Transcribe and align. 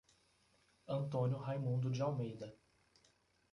Antônio 0.87 1.37
Raimundo 1.37 1.91
de 1.91 2.01
Almeida 2.01 2.51